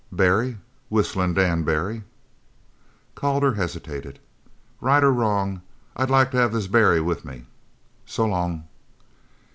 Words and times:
"Barry. 0.11 0.57
Whistling 0.89 1.35
Dan 1.35 1.61
Barry." 1.61 2.03
Calder 3.13 3.53
hesitated. 3.53 4.17
"Right 4.79 5.03
or 5.03 5.13
wrong, 5.13 5.61
I'd 5.95 6.09
like 6.09 6.31
to 6.31 6.37
have 6.37 6.51
this 6.53 6.65
Barry 6.65 6.99
with 7.01 7.23
me. 7.23 7.45
So 8.07 8.25
long." 8.25 8.63